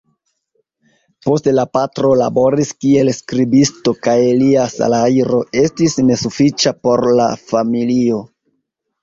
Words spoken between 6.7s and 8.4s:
por la familio.